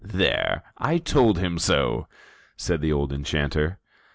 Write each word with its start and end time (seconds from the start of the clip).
"There, 0.03 0.63
I 0.79 0.97
told 0.97 1.37
him 1.37 1.59
so!" 1.59 2.07
said 2.57 2.81
the 2.81 2.91
old 2.91 3.13
enchanter. 3.13 3.77